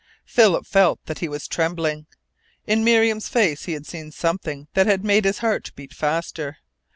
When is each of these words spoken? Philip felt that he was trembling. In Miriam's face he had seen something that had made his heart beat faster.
Philip 0.25 0.65
felt 0.65 0.99
that 1.05 1.19
he 1.19 1.29
was 1.29 1.47
trembling. 1.47 2.07
In 2.65 2.83
Miriam's 2.83 3.27
face 3.29 3.65
he 3.65 3.73
had 3.73 3.85
seen 3.85 4.09
something 4.09 4.67
that 4.73 4.87
had 4.87 5.03
made 5.05 5.25
his 5.25 5.37
heart 5.45 5.71
beat 5.75 5.93
faster. 5.93 6.57